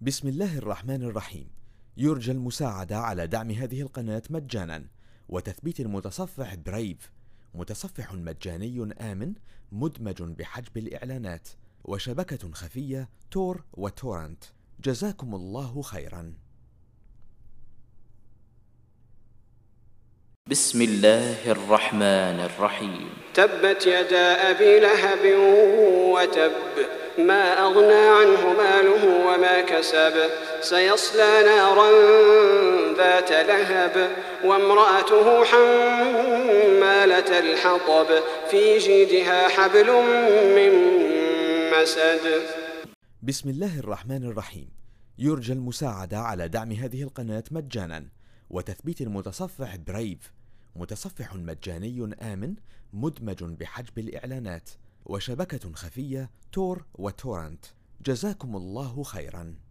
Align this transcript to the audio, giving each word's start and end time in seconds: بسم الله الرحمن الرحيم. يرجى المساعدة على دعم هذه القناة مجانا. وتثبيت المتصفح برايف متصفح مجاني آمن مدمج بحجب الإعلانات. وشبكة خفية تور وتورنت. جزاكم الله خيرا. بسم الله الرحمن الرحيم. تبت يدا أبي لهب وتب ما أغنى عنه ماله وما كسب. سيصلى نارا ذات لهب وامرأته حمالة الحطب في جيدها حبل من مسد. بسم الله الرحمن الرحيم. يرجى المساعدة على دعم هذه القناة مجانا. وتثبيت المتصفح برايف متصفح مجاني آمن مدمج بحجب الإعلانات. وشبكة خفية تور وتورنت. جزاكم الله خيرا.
بسم 0.00 0.28
الله 0.28 0.58
الرحمن 0.58 1.02
الرحيم. 1.02 1.48
يرجى 1.96 2.32
المساعدة 2.32 2.98
على 2.98 3.26
دعم 3.26 3.50
هذه 3.50 3.80
القناة 3.80 4.22
مجانا. 4.30 4.84
وتثبيت 5.28 5.80
المتصفح 5.80 6.54
برايف 6.54 7.12
متصفح 7.54 8.14
مجاني 8.14 8.94
آمن 9.00 9.32
مدمج 9.72 10.22
بحجب 10.22 10.76
الإعلانات. 10.76 11.48
وشبكة 11.84 12.52
خفية 12.52 13.08
تور 13.30 13.64
وتورنت. 13.72 14.44
جزاكم 14.84 15.34
الله 15.34 15.82
خيرا. 15.82 16.34
بسم 20.50 20.82
الله 20.82 21.52
الرحمن 21.52 22.40
الرحيم. 22.40 23.08
تبت 23.34 23.86
يدا 23.86 24.50
أبي 24.50 24.80
لهب 24.80 25.38
وتب 26.14 26.52
ما 27.18 27.44
أغنى 27.66 28.08
عنه 28.18 28.52
ماله 28.52 28.75
وما 29.36 29.60
كسب. 29.60 30.30
سيصلى 30.60 31.42
نارا 31.46 31.90
ذات 32.96 33.30
لهب 33.30 34.16
وامرأته 34.44 35.44
حمالة 35.44 37.38
الحطب 37.38 38.06
في 38.50 38.78
جيدها 38.78 39.48
حبل 39.48 39.86
من 40.56 40.72
مسد. 41.72 42.42
بسم 43.22 43.48
الله 43.48 43.78
الرحمن 43.78 44.24
الرحيم. 44.24 44.68
يرجى 45.18 45.52
المساعدة 45.52 46.18
على 46.18 46.48
دعم 46.48 46.72
هذه 46.72 47.02
القناة 47.02 47.44
مجانا. 47.50 48.04
وتثبيت 48.50 49.00
المتصفح 49.00 49.76
برايف 49.76 50.32
متصفح 50.76 51.34
مجاني 51.34 52.14
آمن 52.22 52.54
مدمج 52.92 53.42
بحجب 53.42 53.98
الإعلانات. 53.98 54.70
وشبكة 55.06 55.72
خفية 55.74 56.30
تور 56.52 56.84
وتورنت. 56.94 57.64
جزاكم 58.00 58.56
الله 58.56 59.02
خيرا. 59.02 59.65